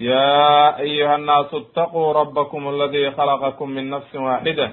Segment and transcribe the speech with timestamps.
[0.00, 4.70] يا أيها الناس اتقوا ربكم الذي خلقكم من نفس واحدة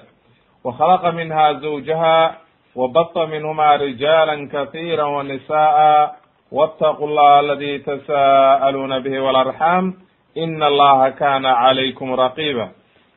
[0.64, 2.38] وخلق منها زوجها
[2.76, 6.16] وبط منهما رجالا كثيرا ونساء
[6.52, 9.94] واتقوا الله الذي تساءلون به والأرحام
[10.38, 12.70] إن الله كان عليكم رقيبا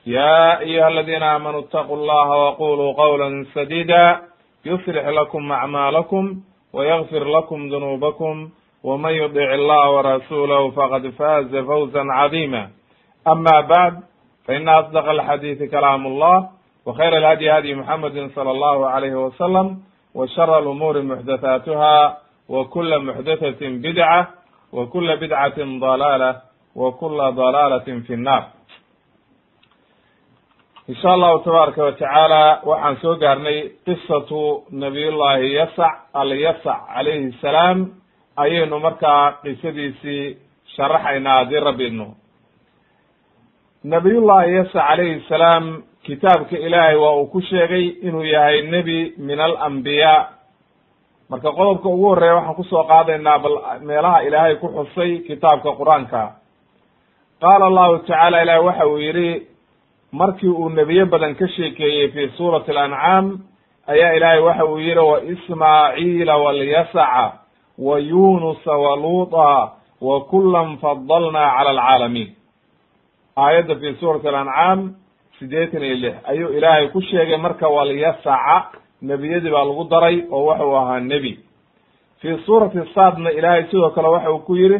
[0.06, 4.20] يا أيها الذين آمنوا اتقوا الله وقولوا قولا سديدا
[4.64, 6.40] يصلح لكم أعمالكم
[6.72, 8.48] ويغفر لكم ذنوبكم
[8.82, 12.70] ومن يطع الله ورسوله فقد فاز فوزا عظيما
[13.28, 13.94] أما بعد
[14.44, 16.48] فإن أصدق الحديث كلام الله
[16.86, 19.78] وخير الهدي هدي محمد صلى الله عليه وسلم
[20.14, 22.18] وشر الأمور محدثاتها
[22.48, 24.28] وكل محدثة بدعة
[24.72, 26.36] وكل بدعة ضلالة
[26.76, 28.44] وكل ضلالة في النار
[30.88, 37.78] in sha allahu tabaaraka watacaala waxaan soo gaarnay qisatu nabiyullahi yasac alyasac calayhi salaam
[38.35, 40.37] ayaynu markaa qisadiisii
[40.75, 42.07] sharaxaynaa haddii rabbi idno
[43.83, 50.27] nabiyullahi yasac calayhi salaam kitaabka ilaahay waa uu ku sheegay inuu yahay nebi min alambiyaa
[51.29, 56.23] marka qodobka ugu horreeya waxaan ku soo qaadaynaa bal meelaha ilaahay ku xusay kitaabka qur'aanka.
[57.41, 59.47] Qaala allahu tacaala ilahi waxa uu yidhi
[60.11, 63.25] markii uu nebiye badan ka sheekeeyey fi suurati alancaam
[63.87, 67.40] ayaa ilaahay waxa uu yihi wa ismaaciila walyasaca
[67.87, 69.47] wa yunusa wa luuta
[70.07, 72.29] wa kulan fadalnaa cala alcaalamiin
[73.45, 74.79] aayadda fi suurati alancaam
[75.39, 78.57] siddeetan iyo lix ayuu ilaahay ku sheegay marka walyasaca
[79.09, 81.33] nebiyadii baa lagu daray oo waxau ahaa nebi
[82.21, 84.79] fi suurati saadna ilaahay sidoo kale waxa uu ku yihi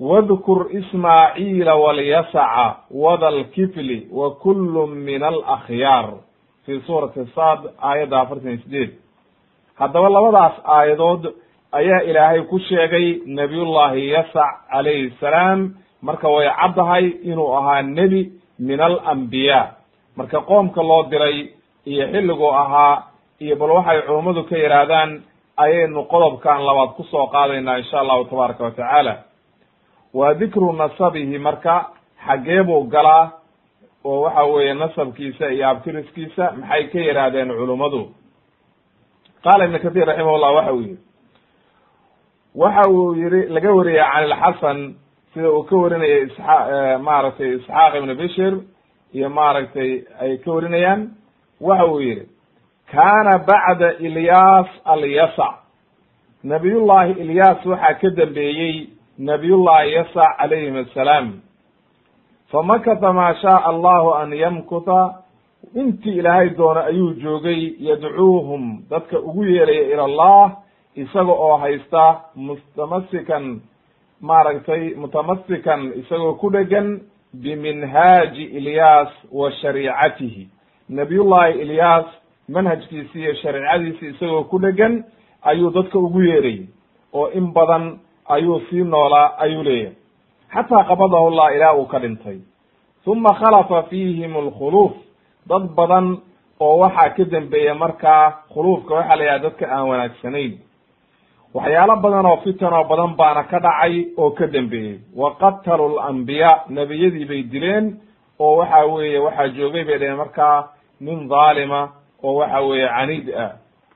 [0.00, 6.06] wadkur ismaaciila walyasaca wada lkifli wa kullu min alakhyaar
[6.66, 8.90] fi suurati sad aayadda afartan iyo sideed
[9.80, 11.22] haddaba labadaas aayadood
[11.78, 13.06] ayaa ilaahay ku sheegay
[13.38, 15.60] nabiyullahi yasac calayhi salaam
[16.02, 18.22] marka way caddahay inuu ahaa nebi
[18.58, 19.64] min alambiyaa
[20.16, 21.36] marka qoomka loo diray
[21.90, 23.02] iyo xilliguu ahaa
[23.44, 25.10] iyo bal waxay culummadu ka yidhaahdaan
[25.64, 29.14] ayaynu qodobkan labaad ku soo qaadaynaa insha allahu tabaaraka wa tacaala.
[30.14, 31.74] Waa dikru nasabihi marka
[32.26, 33.24] xaggee buu galaa
[34.04, 38.00] oo waxa weeye nasabkiisa iyo abtiriskiisa maxay ka yidhaahdeen culummadu
[39.44, 40.96] qaala ibn kathir raximahullah waxa uu yihi
[42.56, 44.78] waxa uu yihi laga wariyay can ilxasan
[45.34, 48.54] sida uu ka warinaya isxa maaragtay isxaaq ibn bishir
[49.14, 49.90] iyo maaragtay
[50.20, 51.00] ay ka warinayaan.
[51.60, 52.22] Waxa uu yihi
[52.92, 55.54] kana bacda ilyas alyasac
[56.44, 58.88] nabiyullahi ilyas waxaa ka dambeeyey
[59.18, 61.26] nabiyullahi yasac calayhim assalaam.
[62.52, 65.14] Famakata maa shaaa allahu an yamkuta.
[65.74, 70.56] Intii ilaahay doono ayuu joogay yadcuuhum dadka ugu yeeraya ila allah
[70.96, 73.60] isaga oo haysta mustamasikan
[74.20, 77.00] maaragtay mutamasikan isagoo ku dhegan
[77.42, 80.48] biminhaaji ilyas wa shariicatihi.
[80.88, 82.06] Nabiyullahi ilyas
[82.48, 85.04] manhajkiisi iyo shariicadiisi isagoo ku dhegan
[85.42, 86.66] ayuu dadka ugu yeerayy
[87.12, 89.94] oo in badan ayuu sii noolaa ayuu leeyahay.
[90.54, 92.38] Xataa qabadahu llah ilaa uu ka dhintay.
[93.06, 94.92] Uma khalafa fiihim alkhuluuf.
[95.46, 96.18] Dad badan
[96.60, 100.58] oo waxaa ka dembeeya markaa khuluufka waxaa la yidhaha dadka aan wanaagsanayn
[101.54, 106.64] waxyaalo badan oo fitan oo badan baana ka dhacay oo ka dembeeyey wa qatalu lambiyaa
[106.68, 107.86] nebiyadii bay dileen
[108.38, 110.68] oo waxa weeye waxaa joogay bay dhaheen markaa
[111.00, 111.80] nin dhaalima
[112.22, 113.52] oo waxa weeye caniid ah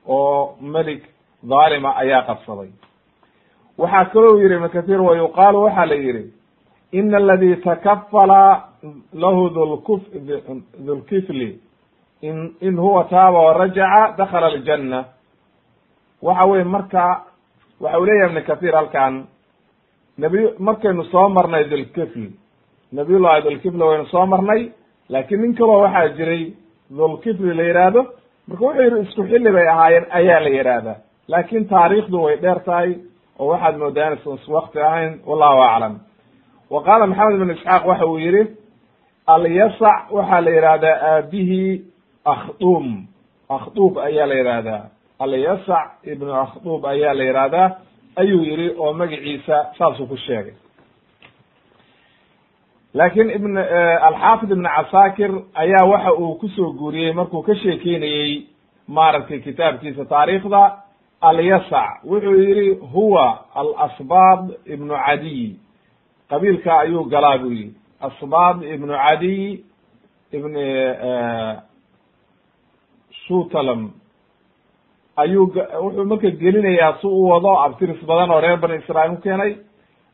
[0.07, 1.03] oo melik
[1.49, 2.69] dhaalima ayaa qabsaday.
[3.77, 6.23] Waxaa kaloo yihi ibn kathir wa yuqaalu waxaa la yihi
[6.91, 8.63] ina aladi takafala
[9.13, 10.01] lahu dulkuf
[10.85, 11.59] dulkifli
[12.21, 15.05] in in huwa taaba warajaca dakhala aljanna.
[16.21, 17.23] Waxa weye marka
[17.81, 19.13] waxa uu leeyahay ibn kathir halkan
[20.17, 22.23] nabiy markaynu soo marnay dulkifl
[22.91, 24.61] nabiyullahi dulkifli waynu soo marnay
[25.09, 26.43] laakiin nin kaloo waxaa jiray
[26.97, 28.01] dulkifli la yidhaahdo
[28.47, 30.95] marka wuxuu yihi isku xilli bay ahaayeen ayaa la yidhaahdaa
[31.27, 32.95] laakin taariikhdu way dheer tahay
[33.39, 35.99] oo waxaad moodaa inaysan ahayn wallahu aclam.
[36.69, 38.43] Wa qaala maxamed ibn isxaaq waxa uu yihi
[39.27, 41.81] alyasac waxaa la yihahdaa aabihii
[42.25, 43.07] akhdum
[43.49, 44.83] akhdub ayaa la yihahdaa
[45.23, 47.69] alyasac ibnu akhdub ayaa la yihahdaa
[48.21, 50.53] ayuu yihi oo magaciisa saasuu ku sheegay.
[52.93, 53.57] Laakiin ibn
[54.07, 55.31] alxaafid ibn casaakir
[55.63, 58.31] ayaa waxa uu ku soo guuriyey markuu ka sheekeynayey
[58.87, 60.61] maaragtay kitaabkiisa taariikhda
[61.21, 63.25] alyasac wuxuu yihi huwa
[63.55, 65.55] alasbaad ibnu cadiy
[66.29, 67.73] qabiilka ayuu galaa buu yihi
[68.07, 69.59] asbaad ibnu cadiy
[70.31, 70.53] ibn
[73.27, 73.91] shutalam
[75.23, 75.45] ayuu
[75.83, 79.55] wuxuu marka gelinayaa si u wado abtiris badan oo reer bani israail u keenay.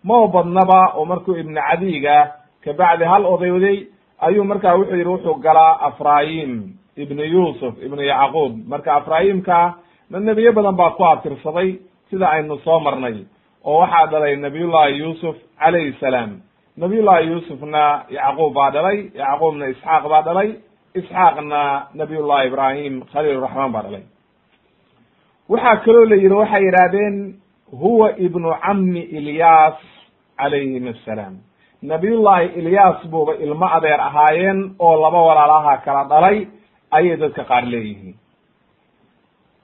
[0.04, 2.18] Mao badnaba oo markuu ibnu cadiga
[2.63, 3.77] kabacdi hal odayday
[4.21, 6.51] ayuu marka wuxuu yihi wuxuu galaa afrayim
[6.98, 8.51] ibnu yusuf ibnu yacquub.
[8.71, 9.74] Marka afrayimka
[10.12, 13.25] nebiyo badan baa ku abtirsaday sida aynu soo marnay
[13.65, 16.31] oo waxaa dhalay nabiyullahi yuusuf calayhi salaam.
[16.77, 20.50] Nabiyullahi yuusufna yacquub baa dhalay yacquubna isxaaq baa dhalay
[20.95, 21.62] isxaaqna
[22.00, 24.04] nabiyullahi ibrahim khaliil raxmaan baa dhalay
[25.50, 27.36] waxaa kaloo la yihi waxay yidhahdeen
[27.82, 29.76] huwa ibnu cammi ilyas
[30.38, 31.36] calayhim assalaam.
[31.82, 36.48] Nabiyullahi ilyas buuba ilmo adeer ahaayeen oo laba walaalaha kala dhalay
[36.92, 38.16] ayay dadka qaar leeyihiin.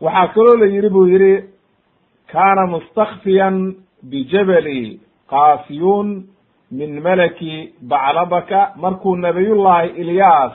[0.02, 1.44] Waxaa kaloo la yihi buu yihi
[2.32, 3.76] kaana mustakfiyan
[4.10, 6.24] bijabali kaasiyun
[6.72, 10.54] min malaki baclabaka markuu nabiyullahi ilyas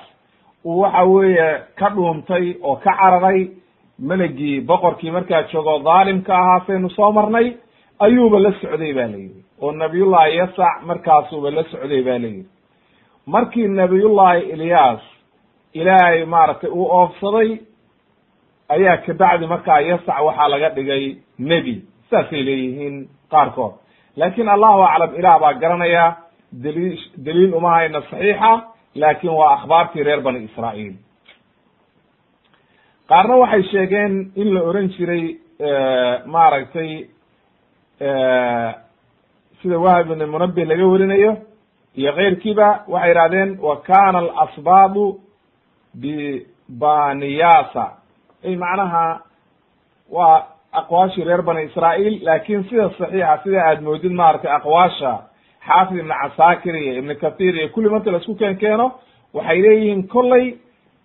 [0.64, 1.48] uu waxa weeye
[1.78, 3.50] ka dhuuntay oo ka cararay
[3.98, 7.52] melagii boqorkii markaa joogo dhaalimka ahaa saynu soo marnay
[8.00, 9.44] ayuuba la socday ba la yidhi.
[9.60, 12.48] Oo nabiyullahi yasac markaasuuba la socday ba la yidhi.
[13.26, 15.00] Markii nabiyullahi ilyas
[15.72, 17.58] ilaahay maaragtay uu oofsaday
[18.68, 21.82] ayaa kabacdi markaa yasac waxaa laga dhigay nebi.
[22.10, 23.72] Saasay leeyihiin qaarkood.
[24.16, 26.16] Laakin allahu aclam ilaah baa garanaya
[26.52, 28.52] daliil daliil uma hayna saxiixa
[28.94, 30.94] laakin waa akhbaartii reer bani israa'iil
[33.08, 35.24] qaarna waxay sheegeen in la oran jiray
[36.26, 36.90] maaragtay
[39.62, 41.32] sida wahab ibn munabih laga warinayo
[41.96, 45.20] iyo keyrkiiba waxay yihahdeen wa kana alasbaadu
[45.94, 47.84] bibaniyasa
[48.44, 49.20] ay macnaha
[50.10, 55.12] waa aqwaashii reer bani israa'iil laakin sida saxiixa sida aad moodid maaragtay aqwaasha
[55.68, 58.92] xaafid ibn casaakir iyo ibn kathir iyo kulli marka la isku keen keeno
[59.34, 60.44] waxay leeyihiin kollay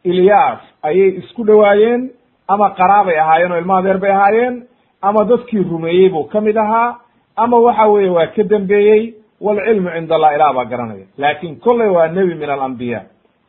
[0.04, 2.10] ilyas ayay isku dhowaayeen
[2.48, 4.56] ama qaraabay ahaayeen oo ilma adeer bay ahaayeen
[5.02, 6.96] ama dadkii rumeeyey buu ka mid ahaa
[7.36, 11.06] ama waxa weeye waa ka dambeeyey walcilmu cinda allah ilah baa garanaya.
[11.18, 13.02] Laakin kollay waa nebi min alambiya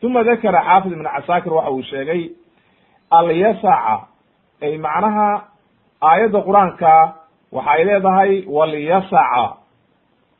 [0.02, 2.22] uma dakara xaafid ibn casaakir waxa uu sheegay
[3.10, 3.96] alyasaca
[4.62, 5.28] ay macnaha
[6.02, 6.92] aayadda qur'aanka
[7.52, 9.46] waxay leedahay walyasaca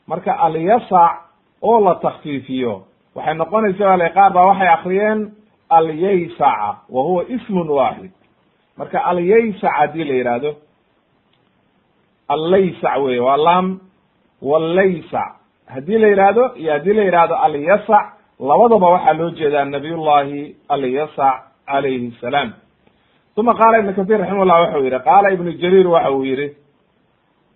[0.08, 1.12] marka alyasac
[1.62, 2.82] oo la takfiifiyo
[3.14, 5.20] waxay noqonaysa wale qaar baa waxay akriyeen
[5.76, 8.10] alyaysaca wa huwa ismun waaxid
[8.78, 10.50] marka alyaysac haddii la yihahdo
[12.28, 13.80] allaysac wey waa lam
[14.42, 15.32] wallaysac.
[15.66, 18.06] Haddii la yihahdo iyo haddii la yihahdo alyasac
[18.40, 22.52] labadaba waxaa loo jeedaa nabiyullahi alyasac calayhi salaam.
[23.36, 26.48] Uma qaala ibnu kathir raximahullah waxau yihi qaala ibnu jariir waxa uu yihi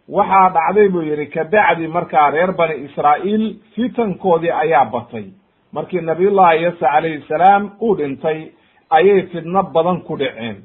[0.08, 3.44] waxaa dhacday buu yihi kabacdi markaa reer bani israa'iil
[3.74, 5.26] fitankoodii ayaa batay
[5.72, 8.38] markii nabiyullahi yasa calayhi salaam uu dhintay
[8.90, 10.56] ayay fidno badan ku dhaceen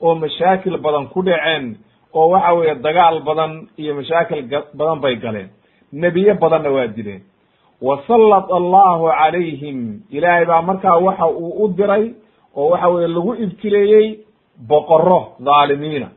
[0.00, 1.76] oo mashaakil badan ku dhaceen
[2.14, 4.40] oo waxa weeye dagaal badan iyo mashaakil
[4.74, 5.48] badan bay galeen.
[5.92, 7.22] Nebiye badanna waa dileen.
[7.82, 12.14] Wasallata allahu calayhim ilaahay baa markaa waxa uu u diray
[12.56, 14.18] oo waxa weye lagu ibtileeyey
[14.68, 16.08] boqoro dhaalimiina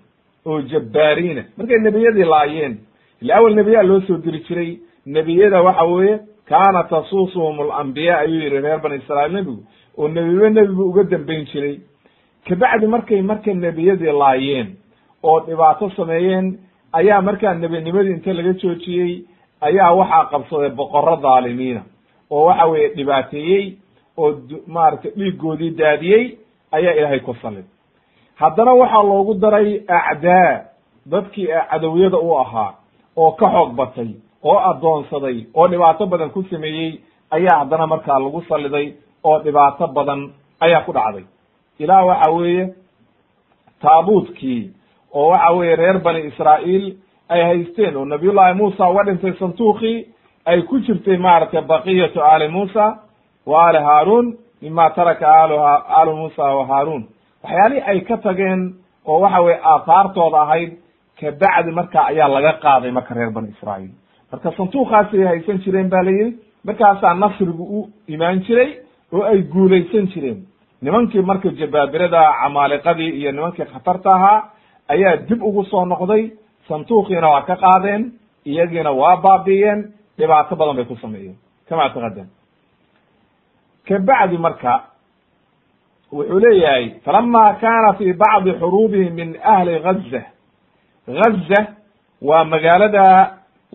[0.45, 1.43] oo jabbaariina.
[1.57, 2.77] Markay nebiyadii laayeen
[3.21, 6.19] ila awel nebiyaa loo soo diri jiray nebiyada waxa weeye
[6.49, 9.63] kaana tasuusuhum alambiya ayuu yihi reer bani israiil nebigu
[9.97, 11.79] oo nebiba nebibu uga dambeyn jiray.
[12.47, 14.75] Kabacdi markay marka nebiyadii laayeen
[15.23, 16.59] oo dhibaato sameeyeen
[16.93, 19.13] ayaa markaa nebinimadii inta laga joojiyey
[19.61, 21.81] ayaa waxaa qabsaday boqoro dhaalimiina
[22.31, 23.65] oo waxa weeye dhibaateeyey
[24.17, 24.29] oo
[24.67, 26.37] maaragtay dhiigoodii daadiyey
[26.71, 27.65] ayaa ilaahay ku salid
[28.35, 30.61] haddana waxaa loogu daray acdaa
[31.05, 32.73] dadkii cadowyada u ahaa
[33.17, 34.09] oo ka xoog batay
[34.43, 36.91] oo addoonsaday oo dhibaato badan ku sameeyey
[37.35, 38.87] ayaa haddana markaa lagu saliday
[39.23, 40.21] oo dhibaato badan
[40.65, 41.25] ayaa ku dhacday.
[41.79, 42.63] Ilaah waxa weeye
[43.81, 44.71] taabuutkii
[45.13, 46.85] oo waxa weeye reer bani israa'iil
[47.29, 49.97] ay haysteen oo nabiyullahi muusa uga dhintay santuuqii
[50.45, 52.85] ay ku jirtay maaragtay baqiyatu aali muusa
[53.45, 57.03] wa aali haaruun mima taraka aaluha aalu muusa wa haaruun.
[57.43, 60.71] Waxyaalihii ay ka tageen oo waxa weye aathaartooda ahayd
[61.19, 63.91] kabacdi marka ayaa laga qaaday marka reer bani israa'iil
[64.33, 68.69] marka santuuqaasay haysan jireen ba la yihi markaasaa nasrigu u imaan jiray
[69.13, 70.39] oo ay guulaysan jireen.
[70.81, 74.49] Nimankii marka jabaabirada camaaliqadii iyo nimankii khatarta ahaa
[74.93, 76.31] ayaa dib ugu soo noqday
[76.67, 78.11] santuuqiina waa ka qaadeen
[78.45, 79.79] iyagiina waa baabi'iyeen
[80.17, 81.35] dhibaato badan bay ku sameeyeen.
[81.69, 82.27] Kama taqadam
[83.87, 84.73] kabacdi marka
[86.11, 90.21] wuxuu leeyahay falama kana fi bacdi xuruubihi min ahli gaza
[91.07, 91.59] gaza
[92.21, 93.03] waa magaalada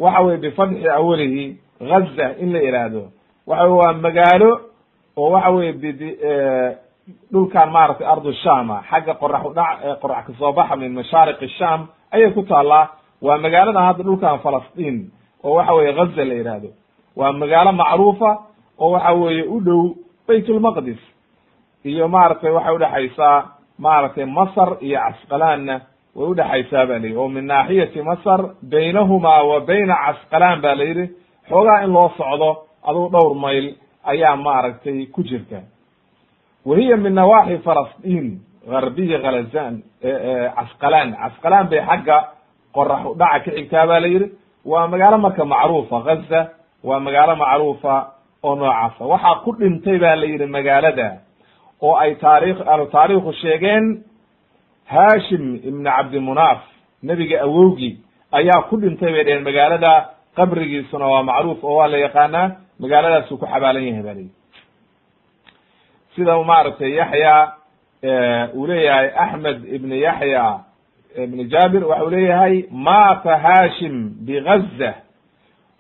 [0.05, 1.45] waxa weye bifatxi awalihi
[1.91, 3.03] gaza in la ihahdo
[3.47, 4.51] waxa wey waa magaalo
[5.17, 5.73] oo waxa weye
[7.33, 12.31] dhulkan maaragtay ardu shama xagga qorax udhac qorax ka soo baxa min mashaariq sham ayay
[12.33, 12.89] ku taallaa.
[13.23, 15.11] Waa magaalada hadda dhulkan falastiin
[15.45, 16.69] oo waxa weye gaza la ihahdo
[17.17, 18.31] waa magaalo macruufa
[18.79, 19.83] oo waxa weeye u dhow
[20.29, 21.01] bayt lmaqdis
[21.85, 23.37] iyo maaragtay waxay udhexaysaa
[23.79, 25.81] maaragtay masr iyo casqalaanna
[26.17, 30.85] way udhexaysaa ba la yidhi oo min naaxiyati masr baynahumaa wa bayna casqalaan ba la
[30.85, 31.07] yidhi
[31.49, 32.51] xoogaa in loo socdo
[32.89, 33.75] adugu dhowr mayl
[34.05, 35.61] ayaa maaragtay ku jirta.
[36.67, 39.83] Wa hiya min nawaaxi falastiin garbiyi khalazan
[40.57, 42.19] casqalaan casqalaan bay xagga
[42.75, 44.29] qorax udhaca ka xigtaa ba la yidhi.
[44.65, 46.41] Waa magaalo marka macruufa gaza
[46.85, 47.95] waa magaalo macruufa
[48.43, 49.05] oo noocaasa.
[49.13, 51.09] Waxaa ku dhintay ba la yidhi magaalada
[51.83, 53.85] oo ay taarikh ahlu sheegeen
[54.89, 56.61] hashim ibn cabdimunaaf
[57.03, 57.95] nebiga awowgii
[58.33, 59.93] ayaa ku dhintay bay dheheen magaalada
[60.37, 62.47] qabrigiisuna waa macruuf oo waa la yaqaanaa
[62.81, 64.31] magaaladaasuu ku xabaalan yahay ba layihi
[66.17, 67.35] sida maaragtay yaxya
[68.55, 70.61] uu leeyahay axmed ibn yaxya
[71.25, 74.95] ibn jabir waxa uu leeyahay maata hashim bigaza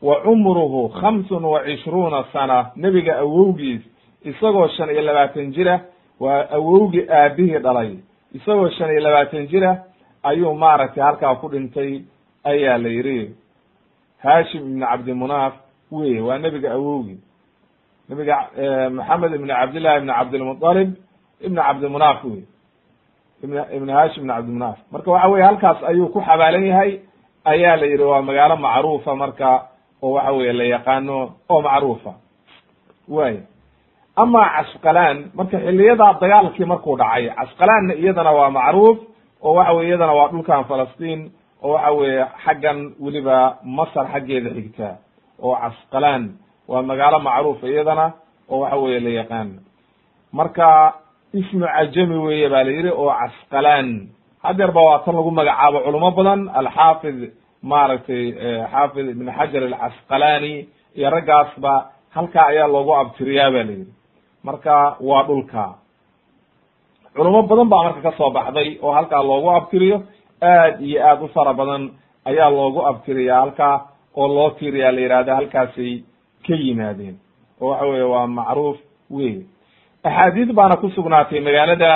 [0.02, 2.70] wa cumruhu khamsun wa cishruuna sana.
[2.76, 3.82] Nebiga awowgiis
[4.24, 5.80] isagoo shan iyo labaatan jira
[6.20, 7.98] waa awowgii aabihii dhalay
[8.36, 9.72] isagoo shan iyo labaatan jira
[10.22, 12.02] ayuu maaragtay halkaa ku dhintay
[12.44, 13.34] ayaa la yidhi
[14.24, 15.54] hashim ibn cabdimunaaf
[15.90, 17.18] wey waa nebiga awowgii
[18.08, 18.36] nebiga
[18.96, 20.90] maxamed ibn cabdillahi ibn cabdilmuطalib
[21.46, 22.42] ibn cabdimunaaf wey
[23.44, 24.78] ibn ibn hashim ibn cabdimunaaf.
[24.92, 26.92] Marka waxa weye halkaas ayuu ku xabaalan yahay
[27.44, 29.50] ayaa la yidhi waa magaalo macruufa marka
[30.02, 31.16] oo waxa weye la yaqaano
[31.52, 32.12] oo macruufa.
[33.08, 33.34] Way
[34.22, 38.98] ama casqalaan marka xiliyadaa dagaalkii markuu dhacay casqalaanna iyadana waa macruuf
[39.46, 41.20] oo waxa weye iyadana waa dhulkan falastiin
[41.66, 43.36] oo waxa weeye xaggan weliba
[43.78, 44.88] masar xaggeeda xigta
[45.44, 46.22] oo casqalaan
[46.70, 48.06] waa magaalo macruufa iyadana
[48.52, 49.48] oo waxa weye la yaqaan.
[50.32, 50.68] Marka
[51.40, 53.88] ismu cajami weye ba la yidhi oo casqalaan
[54.44, 57.18] hadeer ba waa tan lagu magacaabo culamo badan alxaafid
[57.62, 58.24] maaragtay
[58.72, 60.54] xaafid ibn xajar alcasqalani
[60.98, 61.72] iyo raggaasba
[62.14, 63.92] halkaa ayaa loogu abtiriyaa ba la yidhi
[64.48, 64.74] marka
[65.08, 65.64] waa dhulka.
[67.14, 69.96] Culamo badan baa marka ka soo baxday oo halkaa loogu abtiriyo
[70.42, 71.82] aad iyo aad u fara badan
[72.28, 73.76] ayaa loogu abtiriyaa halkaa
[74.20, 75.92] oo loo tiriyaa la yihahda halkaasay
[76.46, 77.16] ka yimaadeen.
[77.60, 78.78] Oo waxa weye waa macruuf
[79.10, 79.34] wey
[80.04, 81.90] axaadiis baana ku sugnaatay magaalada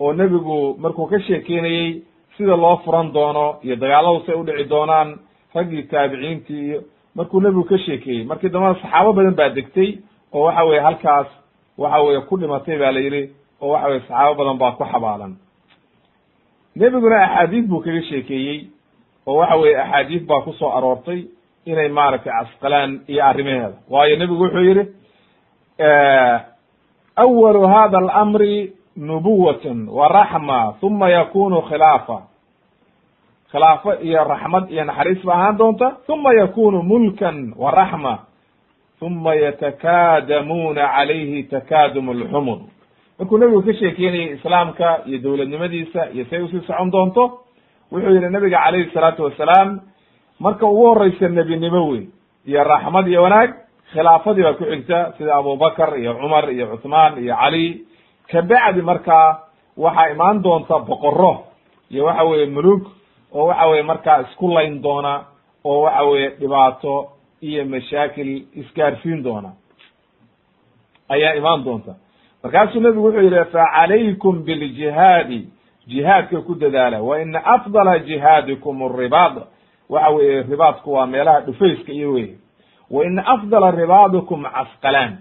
[0.00, 2.02] oo nebigu markuu ka sheekeynayey
[2.36, 5.08] sida loo furan doono iyo dagaaladu say udhici doonaan
[5.54, 6.78] raggii taabiciintii iyo
[7.16, 8.24] markuu nebigu ka sheekeeyey.
[8.24, 9.90] Markii dambena saxaabo badan baa degtay
[10.32, 11.26] oo waxa weye halkaas
[11.78, 15.32] waxa weye ku dhimatay ba la yidhi oo waxa weye saxaabo badan baa ku xabaalan
[16.76, 18.68] nebiguna axaadiis buu kaga sheekeeyey
[19.26, 21.20] oo waxa weye axaadiis baa ku soo aroortay
[21.66, 23.76] inay maaragtay casqalaan iyo arrimaheeda.
[23.88, 24.84] Waayo nebigu wuxuu yihi
[27.16, 32.22] awalu hada alamri nubuwatn wa uma yakunu khilaafa.
[33.50, 38.18] Khilaafo iyo raxmad iyo naxariis ba ahaan doonta uma yakunu mulkan wa raxma
[39.00, 42.58] uma yatakaadamuuna calayhi takaadum alxumur
[43.18, 47.24] markuu nebigu ka sheekeynayay islaamka iyo dowladnimadiisa iyo say u sii socon doonto
[47.92, 49.80] wuxuu yihi nabiga calayhi salaatu wasalaam
[50.40, 52.06] marka ugu horeysa nebinimo wey
[52.46, 53.50] iyo raxmad iyo wanaag
[53.92, 57.86] khilaafadii baa ku xigta sida abubakar iyo cumar iyo cuthmaan iyo cali.
[58.30, 59.38] Kabacdi markaa
[59.76, 61.44] waxaa imaan doonta boqoro
[61.90, 62.82] iyo waxa weye mulug
[63.32, 65.24] oo waxa weye markaa isku layn doona
[65.64, 67.08] oo waxa weye dhibaato
[67.48, 69.50] iyo mashaakil isgaarsiin doona.
[71.08, 71.94] Ayaa imaan doonta.
[72.42, 75.40] Markaasuu nebigu wuxuu yihi facalaykum biljihaadi
[75.88, 77.02] jihaadka ku dadaala.
[77.02, 79.36] Wa ina afdala jihaadikum aribaad
[79.88, 82.28] waxa weye ribaadku waa meelaha dhufayska iyo wey
[82.90, 85.12] wa ina afdala ribaadikum casqalaan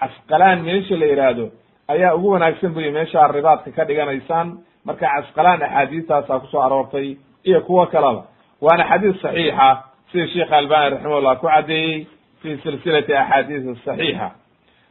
[0.00, 1.46] casqalaan meesha la yihaahdo
[1.88, 7.60] ayaa ugu wanaagsan buyi meeshaa ribaadka ka dhiganaysaan marka casqalaan axaadiistaasaa ku soo aroortay iyo
[7.60, 8.24] kuwo kaleba
[8.60, 9.68] waana xadiis saxiixa
[10.12, 12.06] sida sheekh albani raximahullah ku caddeeyey
[12.42, 14.28] fi silsilati axaadiis saxiixa.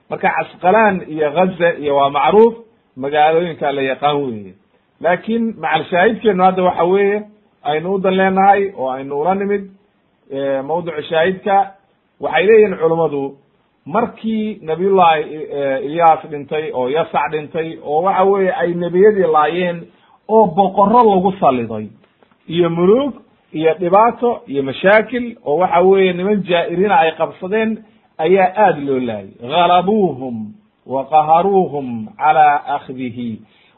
[0.10, 2.54] Marka casqalaan iyo gaza iyo waa macruuf
[2.98, 4.54] magaalooyinka la yaqaan weeye.
[5.02, 7.18] Laakin macalshaahidkeenu hadda waxa weeye
[7.64, 9.64] aynu udan leenahay oo aynu ula nimid
[10.68, 11.56] mawducu shaahidka
[12.20, 13.38] waxay leeyihiin culummadu
[13.86, 15.22] markii nabiyullahi
[15.88, 19.78] ilyaas dhintay oo yasac dhintay oo waxa weeye ay nebiyadii laayeen
[20.28, 21.88] oo boqoro lagu saliday
[22.48, 23.14] iyo mulug
[23.54, 27.72] iyo dhibaato iyo mashaakil oo waxa weeye niman jaa'iriina ay qabsadeen
[28.18, 29.30] ayaa aada loo laayay.
[29.56, 30.36] Halabuuhum
[30.86, 31.88] wa qaharuuhum
[32.18, 33.30] calaa akhdihi.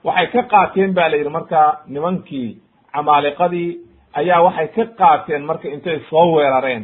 [0.04, 2.58] Waxay ka qaateen ba la yidhi marka nimankii
[2.94, 3.70] camaaliqadii
[4.20, 6.84] ayaa waxay ka qaateen marka intay soo weerareen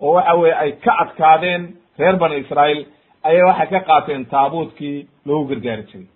[0.00, 1.62] oo waxa weye ay ka adkaadeen
[1.98, 2.86] reer bani israa'iil
[3.28, 6.06] ayay waxay ka qaateen taabuutkii loogu gargaari jiray.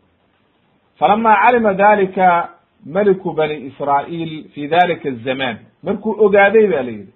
[0.98, 2.28] Falama calima dalika
[2.86, 7.12] meliku bani israa'iil fi dalika azamaan markuu ogaaday ba la yidhi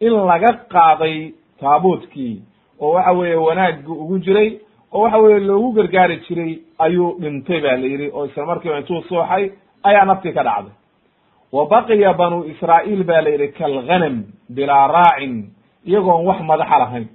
[0.00, 2.42] in laga qaaday taabuutkii
[2.80, 4.58] oo waxa weeye wanaaggu ugu jiray
[4.92, 9.02] oo waxa weye loogu gargaari jiray ayuu dhintay ba la yidhi oo isla markiiba intuu
[9.08, 9.50] sooxay
[9.82, 10.72] ayaa naftii ka dhacday
[11.52, 15.34] wa baqiya banu israa'iil ba la yidhi kalghanam bilaa raacin
[15.86, 17.06] iyagoon wax madaxa lahayn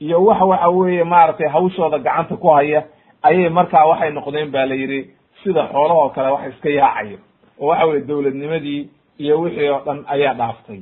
[0.00, 2.84] iyo wax waxa weeye maaragtay hawshooda gacanta ku haya
[3.22, 5.10] ayay markaa waxay noqdeen ba la yidhi
[5.42, 7.18] sida xoolahoo kale wax iska yaacayo
[7.60, 10.80] oo waxa weye dowladnimadii iyo wixii oo dhan ayaa dhaaftay.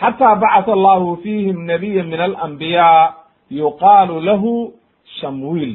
[0.00, 3.14] Xataa bacatha allahu fiihim nabiya min alambiyaa
[3.50, 4.72] yuqaalu lahu
[5.20, 5.74] shamwiil.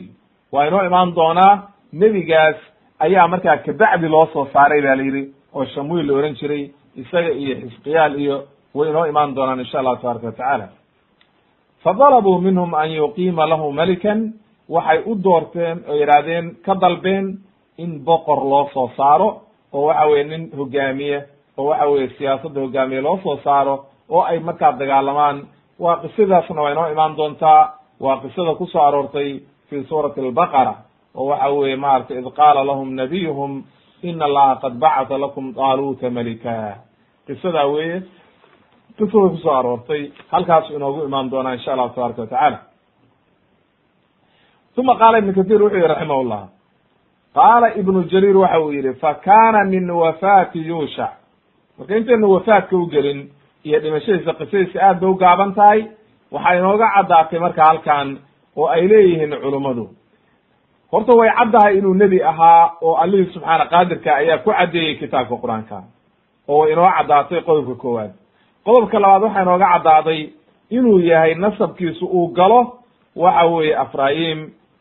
[0.52, 1.54] Waa inoo imaan doonaa
[1.94, 2.56] nebigaas
[3.00, 5.24] ayaa markaa kabacdi loo soo saaray ba la yidhi
[5.56, 6.64] oo shamwiil la ohan jiray
[7.02, 8.36] isaga iyo xisqiyaal iyo
[8.76, 10.68] way inoo imaan doonaan insha allahu tabaraka watacaala
[11.84, 14.34] fadalabuu minhum an yuqiima lahu melikan
[14.70, 17.26] waxay u doorteen oo yidhaahdeen ka dalbeen
[17.78, 19.42] in boqor loo soo saaro
[19.74, 21.18] oo waxa weye nin hogaamiye
[21.58, 25.48] oo waxa weye siyaasadda hogaamiye loo soo saaro oo ay markaa dagaalamaan.
[25.80, 27.62] Waa qisadaasna waa inoo imaan doontaa.
[28.00, 29.30] Waa qisada ku soo aroortay
[29.70, 30.74] fi suurati albaqara
[31.16, 33.64] oo waxa weye maratay id qaala lahum nabiyuhum
[34.04, 36.78] ina allaha qad bacata lakum daaluuta malika.
[37.28, 38.02] Qisadaa weye
[38.98, 42.60] qisada ku soo aroortay halkaasu inoogu imaan doonaa insha allahu tabaraka watacaala
[44.78, 46.44] uma qaala ibnu kathir wuxuu yihi raximah llah
[47.38, 51.14] qaala ibnu jariir waxa uu yihi fakana min wafaati yuushac
[51.78, 53.20] marka intaynu wafaadka u gelin
[53.68, 55.80] iyo dhimashadiisa qisadiisa aad bay u gaaban tahay
[56.32, 58.18] waxaa inooga caddaatay marka halkan
[58.58, 59.86] oo ay leeyihiin culummadu
[60.92, 65.78] horta way caddahay inuu nebi ahaa oo allihii subxaana qaadirka ayaa ku caddeeyey kitaabka qur'aanka
[66.48, 68.12] oo way inoo caddaatay qodobka koowaad.
[68.66, 70.22] Qodobka labaad waxaa inooga caddaaday
[70.78, 72.62] inuu yahay nasabkiisu uu galo
[73.16, 74.40] waxa weeye afraayim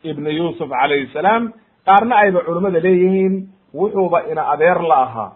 [0.09, 1.43] ibnu yuusuf calayhi salaam
[1.87, 3.35] qaarna ayba culummada leeyihiin
[3.79, 5.31] wuxuuba ina adeer la ahaa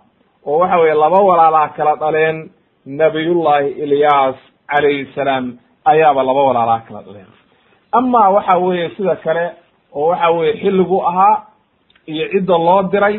[0.46, 2.38] oo waxa weye laba walaalaa kala dhaleen
[2.86, 4.36] nabiyullahi ilyaas
[4.72, 5.46] calayhi salaam
[5.92, 7.30] ayaaba laba walaalaa kala dhaleen.
[8.00, 9.46] Ama waxa weeye sida kale
[9.96, 11.36] oo waxa weye xilligu ahaa
[12.08, 13.16] iyo cidda loo diray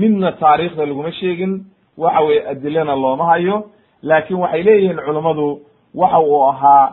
[0.00, 1.52] midna taariikhda laguma sheegin
[1.98, 3.56] waxa weye adilana looma hayo
[4.02, 5.60] laakin waxay leeyihiin culummadu
[5.94, 6.86] waxa uu ahaa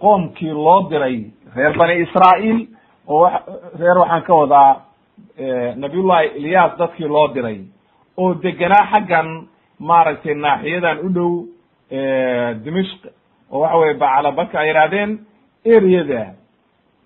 [0.00, 1.16] qoomkii loo diray
[1.56, 2.60] reer bani israa'iil
[3.14, 3.26] oo
[3.80, 4.70] reer waxaan ka wadaa
[5.82, 7.58] nabiyullahi ilyas dadkii loo diray
[8.16, 9.28] oo degenaa xaggan
[9.88, 11.32] maaragtay naaxiyadan u dhow
[12.64, 13.00] dimishk
[13.52, 15.10] oo waxa weye bacalabaka ay yidhahdeen
[15.64, 16.22] eryada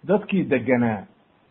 [0.08, 1.00] dadkii degenaa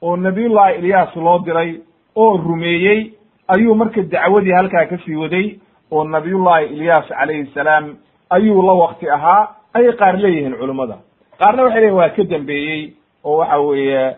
[0.02, 1.72] oo nabiyullahi ilyas loo diray
[2.16, 3.12] oo rumeeyey
[3.48, 5.48] ayuu marka dacwadii halkaa ka sii waday
[5.92, 7.96] oo nabiyullahi ilyas calayhi salaam
[8.30, 10.98] ayuu la wakti ahaa ayay qaar leeyihiin culummada
[11.40, 14.16] qaarna waxay leyihin waa ka dambeeyey oo waxa weeye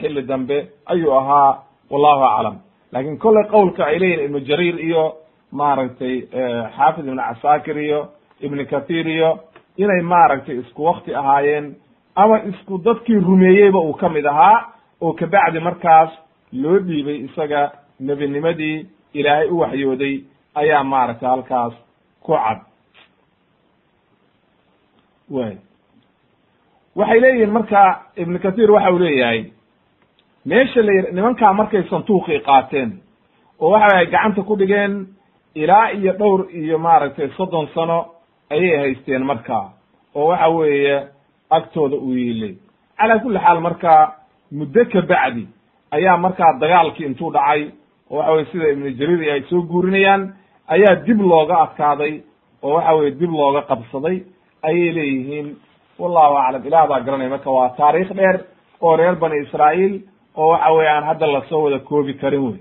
[0.00, 2.56] xilli dambe ayuu ahaa wallahu aclam.
[2.92, 5.04] Lakin kolley qowlka ay leeyihiin ibnu jariir iyo
[5.52, 6.14] maaragtay
[6.76, 8.00] xaafid ibnu casaakir iyo
[8.40, 9.30] ibnu kathir iyo
[9.76, 11.74] inay maaragtay isku wakti ahaayeen
[12.16, 14.58] ama isku dadkii rumeeyeyba uu ka mid ahaa
[15.00, 16.10] oo kabacdi markaas
[16.52, 20.14] loo dhiibay isaga nebinimadii ilaahay u waxyooday
[20.54, 21.74] ayaa maaragtay halkaas
[22.22, 22.58] ku cad.
[25.30, 25.56] Way
[26.96, 27.82] waxay leeyihiin marka
[28.16, 29.44] ibnu kathir waxa uu leeyahay
[30.46, 32.90] meesha la nimankaa markay santuuqii qaateen
[33.60, 35.06] oo waxa ay gacanta ku dhigeen
[35.54, 37.98] ilaa iyo dhowr iyo maaragtay soddon sano
[38.50, 39.72] ayay haysteen markaa
[40.14, 41.06] oo waxa weeye
[41.50, 42.54] agtooda uu yiilay.
[42.98, 43.92] Calaa kulli xaal marka
[44.52, 45.46] muddo ka bacdi
[45.90, 47.70] ayaa markaa dagaalkii intuu dhacay
[48.10, 50.22] oo waxa weye sida ibnu jariir ay soo guurinayaan
[50.68, 52.14] ayaa dib looga adkaaday
[52.62, 54.16] oo waxa weye dib looga qabsaday
[54.62, 55.56] ayay leeyihiin
[55.98, 58.36] wallahu aclam ilah baa garanaya marka waa taariikh dheer
[58.82, 59.94] oo reer bani israa'iil
[60.36, 62.58] oo waxa weye aan hadda la soo wada koobi karin wey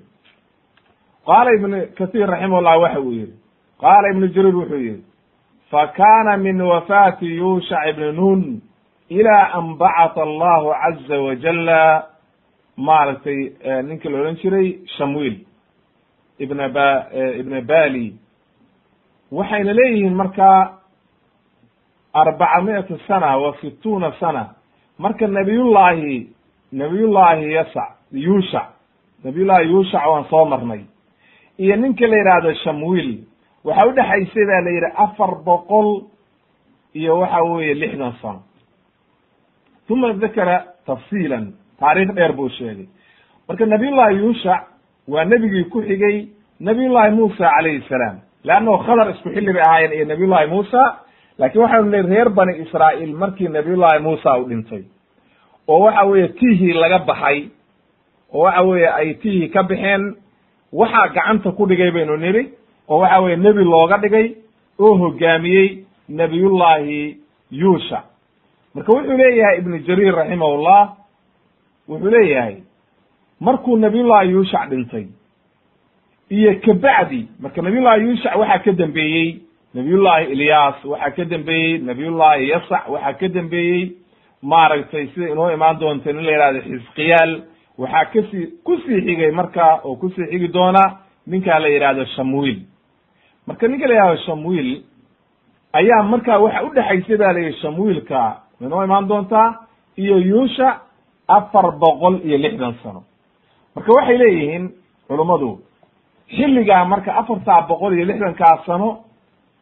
[1.26, 3.34] qaala ibnu kathir raximahullah waxa uu yihi
[3.82, 5.04] qaala ibnu jariir wuxuu yihi
[5.72, 8.62] fakana min wafaati yuushac ibni nun
[9.10, 11.82] ila an bacata allahu caza wajala
[12.78, 13.40] maaragtay
[13.88, 14.68] ninkii la odhan jiray
[14.98, 15.36] shamwiil
[16.40, 16.86] ibna ba
[17.40, 18.16] ibna bali.
[19.32, 20.50] Waxayna leeyihiin marka
[22.14, 24.56] arbaca mi'ata sana wa situuna sana
[25.00, 26.28] marka nabiyullahi
[26.72, 28.68] nabiyullahi yasac yuushac
[29.24, 30.82] nabiyullahi yuushac waan soo marnay
[31.58, 33.24] iyo ninka la yidhaahdo shamwiil
[33.64, 36.04] waxa udhexaysay ba la yidhi afar boqol
[36.94, 38.42] iyo waxa weeye lixdan sano
[39.90, 42.88] uma dakara tafsiilan taariikh dheer buu sheegay
[43.48, 44.62] marka nabiyullahi yuushac
[45.08, 46.28] waa nebigii ku xigay
[46.60, 50.82] nabiyullahi muusa calayhi salaam leannahu khadar isku xilli bay ahaayeen iyo nabiyullahi muusa
[51.40, 54.84] laakiin waxaanu leey reer bani israa'iil markii nabiyullahi muusa u dhintay
[55.68, 57.48] oo waxa weeye tihii laga baxay
[58.34, 60.16] oo waxa weeye ay tihii ka baxeen
[60.74, 62.44] waxaa gacanta ku dhigay baynu nidhi
[62.90, 64.36] oo waxa weeye nebi looga dhigay
[64.80, 67.18] oo hogaamiyey nabiyullahi
[67.52, 68.04] yuusha.
[68.76, 70.94] Marka wuxuu leeyahay ibnu jariir raximahullah
[71.90, 72.56] wuxuu leeyahay
[73.40, 75.06] markuu nabiyullahi yuushac dhintay
[76.30, 79.38] iyo kabacdi marka nabiyullahi yuushac waxaa ka dambeeyey
[79.74, 81.78] nabiyullahi ilyaas waxaa ka dambeeyey.
[81.78, 83.92] Nabiyullahi yasac waxaa ka dambeeyey.
[84.42, 87.32] Maaragtay sida inoo imaan doonta in la yihahdo xisqiyaal
[87.78, 90.84] waxaa ka sii ku sii xigay marka oo ku sii xigi doona
[91.28, 92.60] ninkaa la yidhahdo shamwiil
[93.48, 94.84] marka ninka la yihahdo shamwiil
[95.74, 99.50] ayaa markaa waxa udhexaysay ba la yihi shamwiilka inoo imaan doontaa
[99.98, 100.80] iyo yuusha
[101.28, 103.04] afar boqol iyo lixdan sano.
[103.76, 104.70] Marka waxay leeyihiin
[105.08, 105.60] culummadu
[106.36, 108.90] xilligaa marka afartaa boqol iyo lixdankaa sano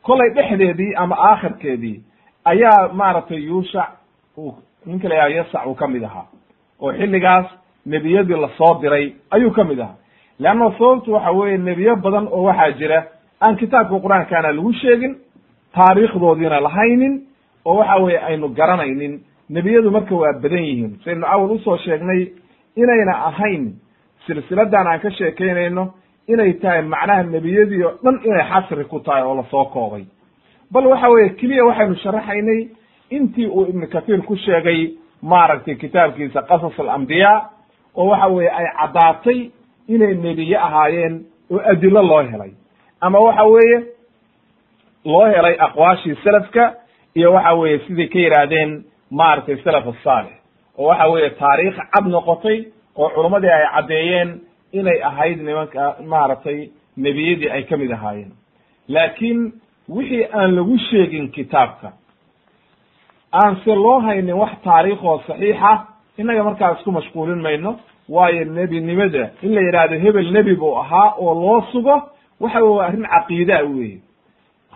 [0.03, 2.01] kolay dhexdeedii ama aakhirkeedii
[2.45, 3.89] ayaa maaragtay yuushac
[4.37, 6.25] uu ninka la yihahdo yasac uu ka mid ahaa.
[6.81, 7.45] Oo xilligaas
[7.85, 9.95] nebiyadii la soo diray ayuu ka mid ahaa.
[10.39, 13.03] Leanna sababtu waxa weeye nebiyo badan oo waxaa jira
[13.41, 15.15] aan kitaabka qur'aankaana lagu sheegin
[15.75, 17.21] taariikhdoodiina lahaynin
[17.65, 20.99] oo waxa weeye aynu garanaynin nebiyadu marka waa badan yihiin.
[21.05, 22.27] Saynu awal u soo sheegnay
[22.75, 23.73] inayna ahayn
[24.25, 25.93] silsiladan aan ka sheekaynayno
[26.33, 30.05] inay tahay macnaha nebiyadii oo dhan inay xasri ku tahay oo la soo koobay.
[30.71, 32.61] Bal waxa weeye keliya waxaynu sharaxaynay
[33.09, 34.91] intii uu ibnu kathiir ku sheegay
[35.21, 37.49] maaragtay kitaabkiisa qasas alambiyaa
[37.95, 39.39] oo waxa weeye ay caddaatay
[39.87, 41.15] inay nebiye ahaayeen
[41.51, 42.51] oo adilo loo helay.
[43.01, 43.77] Ama waxa weeye
[45.05, 46.75] loo helay aqwaashii selafka
[47.15, 50.33] iyo waxa weeye siday ka yidhaahdeen maaragtay salaf asaalix
[50.77, 52.57] oo waxa weeye taariikh cad noqotay
[52.95, 54.29] oo culummadii ay caddeeyeen
[54.73, 58.31] inay ahayd nimanka maaragtay nebiyadii ay ka mid ahaayeen.
[58.87, 59.53] Laakiin
[59.89, 61.91] wixii aan lagu sheegin kitaabka
[63.33, 65.71] aan se loo haynin wax taariikhoo saxiixa
[66.17, 67.79] innaga markaa isku mashquulin mayno
[68.09, 71.95] waayo nebinimada in la yidhaahdo hebel nebi buu ahaa oo loo sugo
[72.39, 73.97] waxa weye arrin caqiidaa weye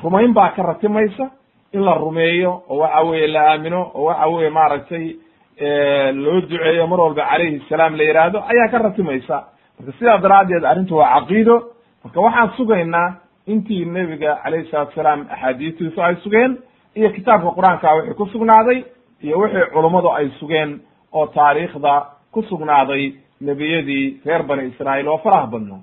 [0.04, 1.30] rumayn baa ka ratimaysa
[1.74, 5.06] in la rumeeyo oo waxa weye la aamino oo waxa weye maaragtay
[6.24, 9.44] loo duceeyo mar walba calayhi salaam la yidhaahdo ayaa ka ratimaysa
[9.80, 11.56] marka sidaa daraaddeed arrintu waa caqiido.
[12.04, 13.16] Marka waxaan sugaynaa
[13.48, 16.58] intii nebiga calayhi salatu salaam axaadiistiisu ay sugeen
[16.96, 18.84] iyo kitaabka qur'aanka wixii ku sugnaaday
[19.24, 20.80] iyo wixii culummadu ay sugeen
[21.14, 21.94] oo taariikhda
[22.32, 25.80] ku sugnaaday nebiyadii reer bani israa'iil oo faraha badnaa.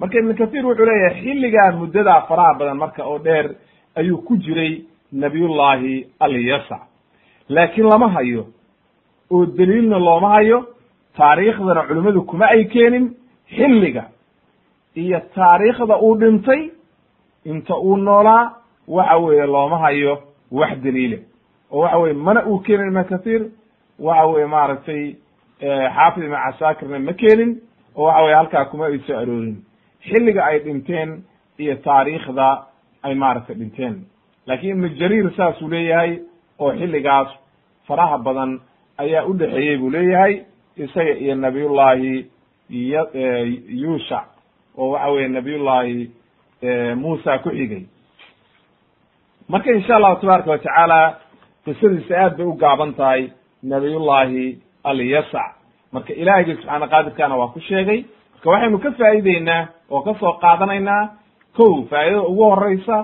[0.00, 3.46] Marka ibnu kathiir wuxuu leeyahay xilligaa muddadaa faraha badan marka oo dheer
[3.96, 6.82] ayuu ku jiray nabiyullahi alyasac
[7.48, 8.46] laakiin lama hayo
[9.30, 10.66] oo daliilna looma hayo
[11.16, 13.14] taariikhdana culimmadu kuma ay keenin
[13.56, 14.04] xilliga
[14.96, 16.70] iyo taariikhda uu dhintay
[17.44, 18.52] inta uu noolaa
[18.88, 20.18] waxa weeye looma hayo
[20.52, 21.18] wax daliile.
[21.70, 23.42] Oo waxa weye mana uu keenin ibnu kathiir
[23.98, 25.14] waxa weye maaragtay
[25.94, 27.60] xaafid ibn casaakirna ma keenin
[27.96, 29.56] oo waxa weye halkaa kuma ay soo aroorin.
[30.08, 31.22] Xilliga ay dhinteen
[31.58, 32.64] iyo taariikhda
[33.02, 33.94] ay maaragtay dhinteen.
[34.46, 36.18] Laakiin ibnu jariir saasuu leeyahay
[36.58, 37.28] oo xilligaas
[37.86, 38.60] faraha badan
[38.98, 40.34] ayaa u dhexeeyey buu leeyahay
[40.76, 42.26] isaga iyo nabiyullahi
[42.70, 44.26] yuushac
[44.78, 46.10] oo waxa weye nabiyullahi
[46.96, 47.84] muusa ku xigay.
[49.48, 51.00] Marka insha allahu tabaaraka watacaala
[51.64, 53.30] qisadiisa aad bay u gaaban tahay
[53.62, 55.52] nabiyullahi alyasac
[55.92, 58.04] marka ilaahiyga subxaana qaadirkana waa ku sheegay.
[58.34, 61.02] Marka waxaynu ka faa'ideynaa oo ka soo qaadanaynaa
[61.56, 62.96] kow faa'idada ugu horeysa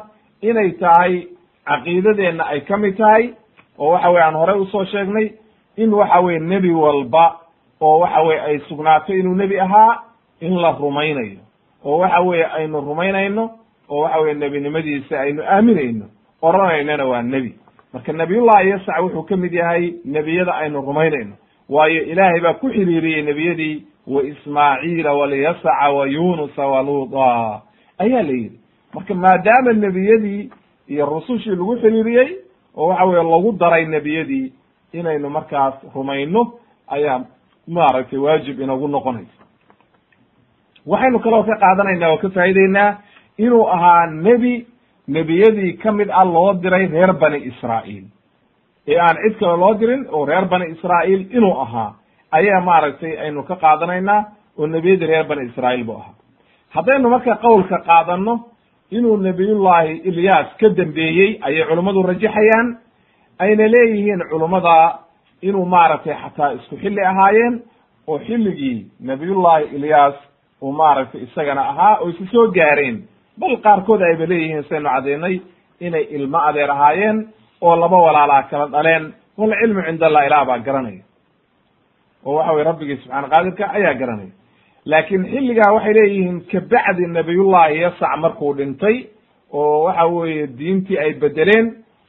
[0.43, 1.27] inay tahay
[1.69, 3.33] caqiidadeenna ay ka mid tahay
[3.79, 5.33] oo waxa weye aan horey u soo sheegnay
[5.77, 7.41] in waxa weye nebi walba
[7.81, 10.03] oo waxa weye ay sugnaato inuu nebi ahaa
[10.41, 11.39] in la rumaynayo.
[11.85, 13.51] oo waxa weye aynu rumaynayno
[13.91, 16.07] oo waxa weye nebinimadiisa aynu aaminayno.
[16.43, 17.55] oranaynana waa nebi.
[17.93, 21.33] marka nabiyullahi yasac wuxuu ka mid yahay nebiyada aynu rumaynayno.
[21.69, 27.61] waayo ilaahay baa ku xiriiriyey nebiyadii wa ismaaciila walyasaca wa yunusa waluuda
[27.99, 28.59] ayaa la yidhi.
[28.95, 30.51] marka maadaama nebiyadii
[30.89, 32.29] iyo rusushii lagu xiriiriyey
[32.77, 34.53] oo waxa weye lagu daray nebiyadii
[34.93, 36.53] inaynu markaas rumayno
[36.89, 37.25] ayaa
[37.69, 39.43] maaragtay waajib inagu noqonaysa.
[40.87, 42.91] Waxaynu kaloo ka qaadanaynaa oo ka faa'ideynaa
[43.39, 44.67] inuu ahaa nebi
[45.09, 48.05] nebiyadii ka mid ah loo diray reer bani israa'iil.
[48.89, 51.95] Ee aan cid kale loo dirin oo reer bani israa'iil inuu ahaa
[52.31, 54.21] ayaa maaragtay aynu ka qaadanaynaa
[54.59, 56.15] oo nebiyadii reer bani israa'iil buu ahaa.
[56.75, 58.35] Haddaynu marka qowlka qaadanno
[58.91, 62.69] inuu nebiyullahi ilyaas ka dambeeyey ayay culummadu rajaxayaan
[63.39, 64.99] ayna leeyihiin culummada
[65.43, 67.63] inuu maaragtay xataa isku xilli ahaayeen
[68.07, 70.15] oo xilligii nabiyullahi ilyaas
[70.63, 73.03] uu maaragtay isagana ahaa oo isu soo gaareen.
[73.41, 75.41] Bal qaarkood ayba leeyihiin saynu caddaynay
[75.81, 77.29] inay ilmo adeer ahaayeen
[77.61, 79.15] oo laba walaalaa kala dhaleen.
[79.39, 81.03] Walcilmu cinda allah ilaah baa garanaya.
[82.27, 84.33] Oo waxa weye rabbigii subxaana qaadirka ayaa garanaya.
[84.91, 88.97] Laakiin xilligaa waxay leeyihiin kabacdi nabiyullahi yasac markuu dhintay
[89.53, 91.67] oo waxa weeye diintii ay bedeleen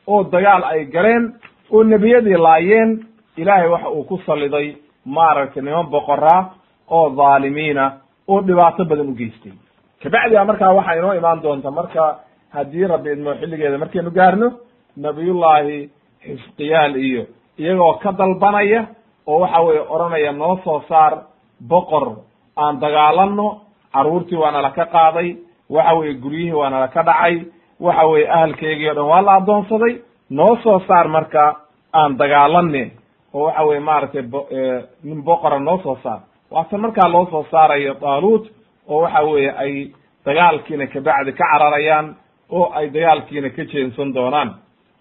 [0.08, 1.34] oo dagaal ay galeen
[1.72, 2.92] oo nebiyadii laayeen
[3.38, 6.42] ilaahay waxa uu ku saliday maaragtay niman boqoraa
[6.90, 7.86] oo dhaalimiina
[8.28, 9.54] oo dhibaato badan u geystay.
[10.04, 12.20] Kabacdiga markaa waxaa inoo imaan doonta marka
[12.56, 14.48] haddii rabbi idmo xilligeeda markaynu gaarno
[14.98, 15.90] nabiyullahi
[16.26, 17.24] xisqiyaal iyo
[17.60, 18.82] iyagoo ka dalbanaya
[19.28, 21.14] oo waxa weye odhanaya noo soo saar
[21.70, 22.06] boqor
[22.58, 23.48] aan dagaalano
[23.94, 25.30] carruurtii waa nala ka qaaday
[25.70, 27.36] waxa weye guryihii waa nala ka dhacay
[27.80, 29.94] waxa weye ahalkeygii o dhan waa la addoonsaday
[30.30, 31.44] noo soo saar marka
[31.94, 32.92] aan dagaalane
[33.36, 34.24] oo waxa weye maaragtay
[35.04, 36.22] nin boqora noo soo saar.
[36.52, 38.46] Waatan markaa loo soo saarayo daaluut
[38.88, 39.74] oo waxa weeye ay
[40.26, 42.16] dagaalkiina kabacdi ka cararayaan
[42.50, 44.50] oo ay dagaalkiina ka jeensan doonaan.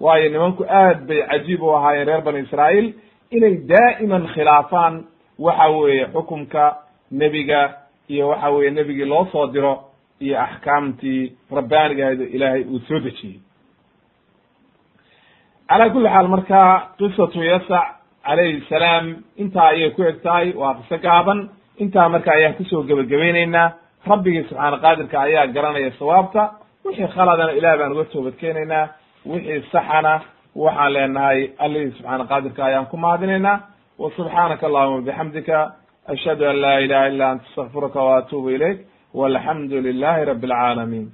[0.01, 2.89] Waayo nimanku aad bay cajiib u ahaayeen reer bani israa'iil
[3.31, 4.95] inay daa'iman khilaafaan
[5.39, 6.65] waxa weeye xukumka
[7.11, 7.61] nebiga
[8.09, 9.75] iyo waxa weye nebigii loo soo diro
[10.21, 13.39] iyo axkaamtii rabbaanigahayd ilaahay uu soo dejiyey.
[15.69, 16.61] Calaa kulli xaal marka
[16.99, 17.87] qisatu yasac
[18.27, 19.05] calayhi salaam
[19.43, 21.39] intaa ayay ku eg tahay waa qiso gaaban.
[21.83, 23.69] Intaa marka ayaan ku soo gebagabayneynaa
[24.11, 26.43] rabbigii subxaana qaadirka ayaa garanaya sawaabta.
[26.85, 28.85] Wixii khaladana ilaah baan uga toobadkeenaynaa
[29.33, 30.15] wixii saxana
[30.63, 33.57] waxaan leenahay allihii subxaana qaadirka ayaan ku mahadinaynaa
[33.99, 35.59] wa subxaanaka allahuma bixamdika
[36.13, 38.79] ashhadu an laa ilaha illa anta astakfiruka wa atuubu ilayk
[39.15, 41.07] walxamdu lilahi rabi alcaalamiin